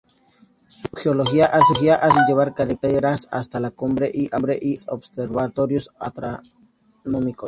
Su 0.67 0.89
geología 0.97 1.45
hace 1.45 1.75
muy 1.79 1.89
fácil 1.89 2.23
llevar 2.27 2.55
carreteras 2.55 3.27
hasta 3.29 3.59
la 3.59 3.69
cumbre 3.69 4.09
y 4.11 4.29
abastecer 4.35 4.89
observatorios 4.89 5.91
astronómicos. 5.99 7.37